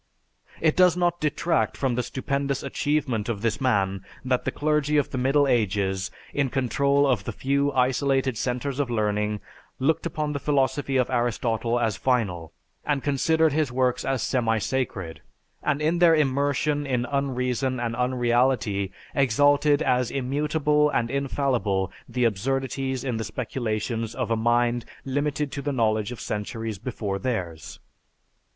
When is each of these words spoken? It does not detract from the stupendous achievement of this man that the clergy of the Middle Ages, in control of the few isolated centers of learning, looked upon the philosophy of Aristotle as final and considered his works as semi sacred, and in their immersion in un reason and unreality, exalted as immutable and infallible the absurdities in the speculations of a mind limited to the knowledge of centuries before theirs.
It 0.61 0.75
does 0.75 0.97
not 0.97 1.19
detract 1.21 1.77
from 1.77 1.93
the 1.93 2.01
stupendous 2.01 2.63
achievement 2.63 3.29
of 3.29 3.43
this 3.43 3.61
man 3.61 4.03
that 4.25 4.45
the 4.45 4.51
clergy 4.51 4.97
of 4.97 5.11
the 5.11 5.17
Middle 5.19 5.47
Ages, 5.47 6.09
in 6.33 6.49
control 6.49 7.05
of 7.05 7.23
the 7.25 7.31
few 7.31 7.71
isolated 7.73 8.35
centers 8.35 8.79
of 8.79 8.89
learning, 8.89 9.41
looked 9.77 10.07
upon 10.07 10.33
the 10.33 10.39
philosophy 10.39 10.97
of 10.97 11.11
Aristotle 11.11 11.79
as 11.79 11.97
final 11.97 12.51
and 12.83 13.03
considered 13.03 13.53
his 13.53 13.71
works 13.71 14.03
as 14.03 14.23
semi 14.23 14.57
sacred, 14.57 15.21
and 15.61 15.83
in 15.83 15.99
their 15.99 16.15
immersion 16.15 16.87
in 16.87 17.05
un 17.05 17.35
reason 17.35 17.79
and 17.79 17.95
unreality, 17.95 18.91
exalted 19.13 19.83
as 19.83 20.09
immutable 20.09 20.89
and 20.89 21.11
infallible 21.11 21.91
the 22.09 22.23
absurdities 22.25 23.03
in 23.03 23.17
the 23.17 23.23
speculations 23.23 24.15
of 24.15 24.31
a 24.31 24.35
mind 24.35 24.83
limited 25.05 25.51
to 25.51 25.61
the 25.61 25.71
knowledge 25.71 26.11
of 26.11 26.19
centuries 26.19 26.79
before 26.79 27.19
theirs. 27.19 27.79